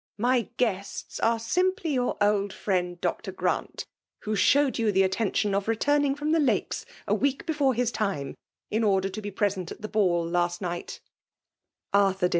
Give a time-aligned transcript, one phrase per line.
[0.15, 3.31] '* My guests are simply your old friend Dr.
[3.31, 3.85] Grant,—
[4.23, 8.33] who showed you the attention of returning from the lakes a week before his time,
[8.71, 11.01] in order to be present at the ball last night,"—
[11.93, 12.29] (Arthur h3 154 FEMALE DOMnCATtOlV.